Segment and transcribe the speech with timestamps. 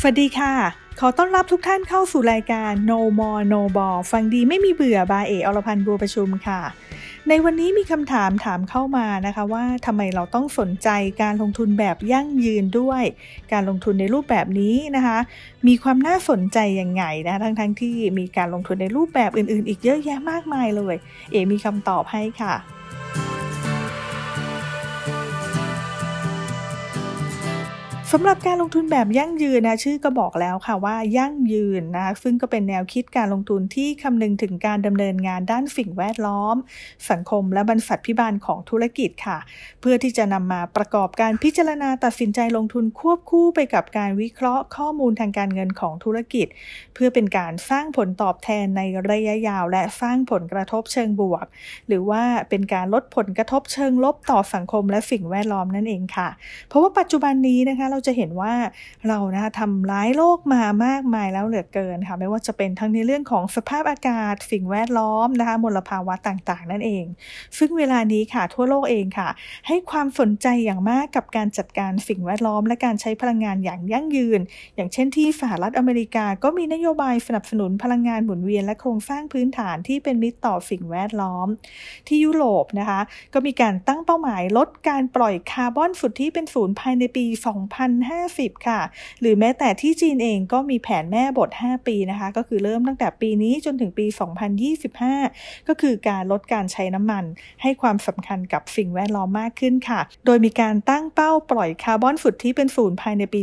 [0.00, 0.52] สวัสดีค่ะ
[1.00, 6.60] ขอต้อนรับทุกท่านเข้าสู่รายการ No More No Ball ฟังดีไม่มีเบื่อบาเออรพันธ์บัวประชุมค่ะ
[7.28, 10.88] ในวันนี้มีคำถามถามเข้ามานะคะว่าทำไมเราต้องสนใจ
[11.22, 13.02] การลงทุนแบบยั่งยืนด้วย
[13.52, 15.18] การลงทุนในรูปแบบนี้นะคะ
[15.66, 20.94] มีความน่าสนใจยังไงนะทั้งทั้งที่มีการลงทุนในรูปแบบอื่น ๆ อีกเยอะแยะมากมายเลย
[21.32, 22.54] เอมีคำตอบให้ค่ะ
[28.12, 36.56] สำหรับการลงทุนแบบยั่งยืนนะชื่อก็บอกแล้วค่ะว่ายั่งยืนนะซึ่งก็เป็นแนวคิดการลงทุนที่คำนึงถึงการดำเนินงานด้านสิ่งแวดล้อม
[37.10, 39.38] สังคมและบรรษัทพิบาลของธุรกิจค่ะ
[39.80, 46.46] เพื่อที่จะนำมาประกอบการพิจารณาตัดสินใจลงทุนควบคู่ไปกับการวิเคราะห์ข้อมูลทางการเงินของธุรกิจ
[46.94, 51.46] เพื่อเป็นการสร้างผลตอบแทนในระยะยาว และสร้างผลกระทบเชิงบวก
[51.88, 56.28] หรือว่าเป็นการลดผลกระทบเชิงลบต่อสังคมและสิ่งแวดล้อมนั่นเองค่ะ
[56.68, 58.54] เพราะว่าปัจจุบันนี้นะคะเราจะเห็นว่า
[59.08, 67.04] เรานะคะทำร้ายโลกมามากมายแล้วเหลือเกินค่ะไม่ว่าจะเป็นทั้งในเรื่องของสภาพอากาศ สิ่งแวดล้อมนะคะมลภาวะต่างๆ นั่นเอง
[67.58, 69.28] ซึ่งเวลานี้ค่ะทั่วโลกเองค่ะ
[69.66, 74.40] ให้ความสนใจอย่างมากกับการจัดการสิ่งแวดล้อม และการใช้พลังงานอย่างยั่งยืน
[74.76, 81.48] อย่างเช่นที่สหรัฐอเมริกาก็มีนโยบายสนับสนุนพลังงานหมุนเวียนและโครงสร้างพื้นฐานที่เป็นมิตรต่อสิ่งแวดล้อม
[82.08, 83.00] ที่ยุโรปนะคะ
[83.34, 87.24] ก็มีการตั้งเป้าหมายลดการปล่อยคาร์บอนฟุตที่เป็นศูนย์ภายในปี
[87.94, 88.80] 2050 ค่ะ
[89.20, 94.06] หรือแม้แต่ที่จีนเองก็มีแผนแม่บท 5 ปีนะคะ ก็คือเริ่มตั้งแต่ปีนี้จนถึงปี
[94.86, 97.24] 2025 ก็คือการลดการใช้น้ำมัน
[97.62, 103.42] ให้ความสำคัญกับสิ่งแวดล้อมมากขึ้นค่ะ โดยมีการตั้งเป้าปล่อยคาร์บอนฟุตที่เป็นศูนย์ภายในปี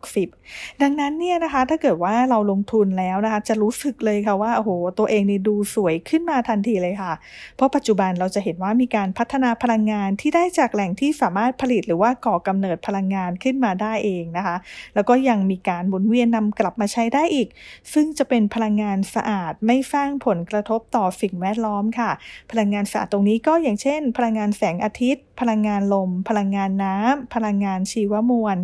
[0.00, 7.12] 2060 ดังนั้นเนี่ยนะคะ ถ้าเกิดว่าเราลงทุนแล้วนะคะ จะรู้สึกเลยค่ะว่า โอ้โห ตัวเองนี่ดูสวยขึ้นมาทันทีเลยค่ะ
[7.56, 14.56] เพราะปัจจุบันเราจะเห็นว่ามีการพัฒนาพลังงานที่ได้จากแหล่งที่สามารถผลิตหรือว่าก่อกำเนิดพลังงานขึ้นมาได้เองนะคะ
[14.94, 17.48] แล้วก็ยังมีการหมุนเวียนนำกลับมาใช้ได้อีก
[17.92, 22.10] ซึ่งจะเป็นพลังงานสะอาดไม่สร้างผลกระทบต่อสิ่งแวดล้อมค่ะ
[22.50, 28.56] พลังงานสะอาดตรงนี้ก็อย่างเช่น พลังงานแสงอาทิตย์ พลังงานลม พลังงานน้ำพลังงานชีวมวล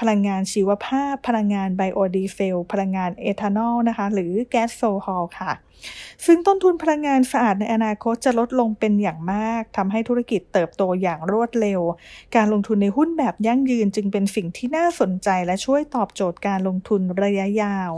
[0.00, 5.52] พลังงานชีวภาพ พลังงานไบโอดีเซล พลังงานเอทานอลนะคะ หรือแก๊สโซฮอลค่ะ
[6.26, 11.80] ซึ่งต้นทุนพลังงานสะอาดในอนาคตจะลดลงเป็นอย่างมากทำให้ธุรกิจเติบโตอย่างรวดเร็ว
[12.36, 17.92] การลงทุนในหุ้นแบบยั่งยืนจึงเป็นสิ่งที่น่าสนใจและช่วยตอบโจทย์การลงทุนระยะยาว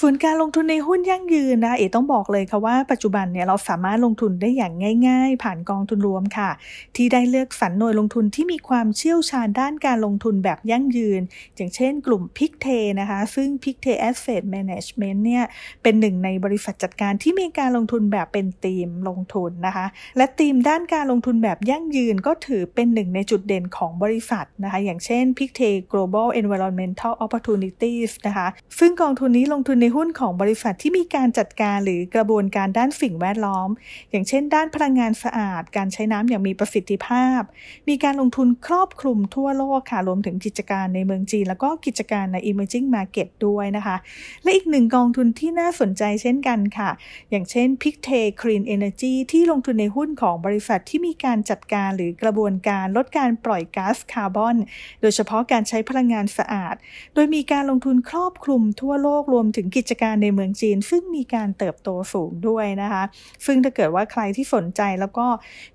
[0.00, 4.72] ส่วนการลงทุนในหุ้นยั่งยืนนะเอ๋ต้องบอกเลยค่ะว่าปัจจุบันเนี่ยเราสามารถลงทุนได้อย่าง
[5.08, 6.50] ง่าย ๆ ผ่านกองทุนรวมค่ะ
[6.96, 11.20] ที่ได้เลือกสรรหน่วยลงทุนที่มีความเชี่ยวชาญด้านการลงทุนแบบยั่งยืน
[11.56, 12.66] อย่างเช่นกลุ่มพิกเท
[13.00, 15.44] นะคะ ซึ่งพิกเท Asset Management เนี่ย
[15.82, 25.60] เป็นหนึ่งในบริษัทจัดการที่มีการลงทุนแบบเป็นธีมลงทุนนะคะ และธีมด้านการลงทุนแบบยั่งยืนก็ถือเป็นหนึ่งในจุดเด่นของบริษัทนะคะ อย่างเช่นพิกเท
[25.92, 33.68] Global Environmental Opportunities นะคะ ซึ่งกองทุนนี้ลงทุนในหุ้นของบริษัทที่มีการจัดการหรือกระบวนการด้านสิ่งแวดล้อม
[34.10, 37.40] อย่างเช่น ด้านพลังงานสะอาด การใช้น้ำอย่างมีประสิทธิภาพ
[37.88, 43.96] มีการลงทุนครอบคลุมทั่วโลกค่ะรวมถึงกิจการในเมืองจีน แล้วก็กิจการใน emerging market ด้วยนะคะ
[44.42, 46.90] และอีกหนึ่งกองทุนที่น่าสนใจเช่นกันค่ะ
[47.30, 54.56] อย่างเช่น p i c t e Clean Energy ที่ลงทุนในหุ้นของบริษัทที่มีการจัดการหรือกระบวนการลดการปล่อยก๊าซคาร์บอน
[55.00, 56.74] โดยเฉพาะการใช้พลังงานสะอาด
[57.14, 63.02] โดยมีการลงทุนครอบคลุมทั่วโลกรวมถึงกิจการในเมืองจีน ซึ่งมีการเติบโตสูงด้วยนะคะ
[63.46, 65.26] ซึ่งถ้าเกิดว่าใครที่สนใจแล้วก็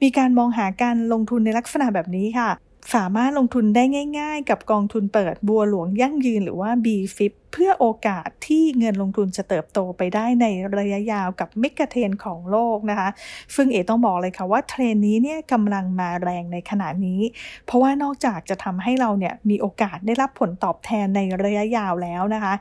[0.02, 2.50] มีการมองหาการลงทุนในลักษณะแบบนี้ค่ะ
[2.96, 3.84] สามารถลงทุนได้
[4.20, 10.46] ง่าย ๆ กับกองทุนเปิดบัวหลวงยั่งยืนหรือว่า BFIP เพื่อโอกาสที่เงินลงทุนจะเติบโตไปได้ใน
[10.78, 13.10] ระยะยาวกับเมกะเทรนของโลกนะคะ
[13.56, 17.22] ซึ่งเอต้องบอกเลยค่ะว่าเทรนนี้เนี่ยกำลังมาแรงในขณะนี้
[17.66, 22.54] เพราะว่านอกจากจะทำให้เราเนี่ยมีโอกาสได้รับผลตอบแทนในระยะยาวแล้วนะคะ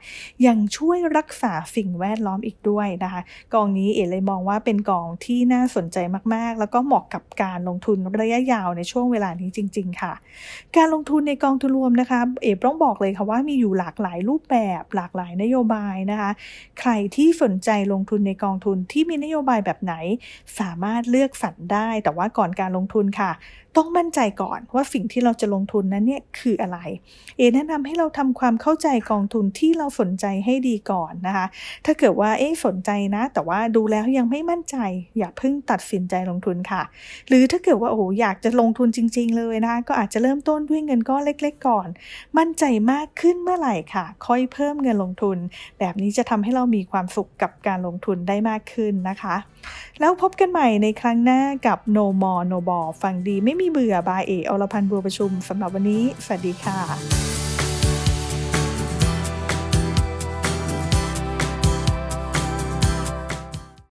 [0.47, 3.21] ยังช่วยรักษาสิ่งแวดล้อมอีกด้วยนะคะ
[3.55, 5.97] กองนี้เอเลยมองว่าเป็นกองที่น่าสนใจ
[6.35, 10.13] มากๆ แล้วก็เหมาะกับการลงทุนระยะยาวในช่วงเวลานี้จริง ๆ ค่ะ
[10.77, 16.31] การลงทุนในกองทุนรวมนะคะ เอต้องบอกเลยค่ะว่ามีอยู่หลากหลายรูปแบบหลากหลายนโยบายนะคะ
[16.81, 19.95] ใครที่สนใจลงทุนในกองทุนที่มีนโยบายแบบไหน
[20.61, 23.33] สามารถเลือกสรรได้ แต่ว่าก่อนการลงทุนค่ะ
[23.77, 26.79] ต้องมั่นใจก่อนว่าสิ่งที่เราจะลงทุนนั้นเนี่ยคืออะไร
[27.37, 31.47] เอแนะนำให้เราทำความเข้าใจกองทุนที่เราสนใจให้ดีก่อนนะคะ
[31.85, 34.77] ถ้าเกิดว่าเอ๊สนใจนะ แต่ว่าดูแล้วยังไม่มั่นใจ
[35.19, 36.83] อย่าเพิ่งตัดสินใจลงทุนค่ะ
[37.29, 41.89] หรือถ้าเกิดว่าโอ้อยากจะลงทุนจริง ๆ เลยนะคะก็อาจจะเริ่มต้นด้วยเงินก้อนเล็ก ๆ ก่อน
[42.39, 45.39] มั่นใจมากขึ้นเมื่อไหร่ค่ะ ค่อยเพิ่มเงินลงทุน
[45.79, 49.37] แบบนี้จะทำให้เรามีความสุขกับการลงทุนได้มากขึ้นนะคะ
[50.01, 57.48] แล้วพบกันใหม่ในครั้งหน้ากับ No More No b a l ฟังดีไม่มีเบื่อบายเออรพันธ์บัวประชุมสำหรับวันนี้ สวัสดีค่ะ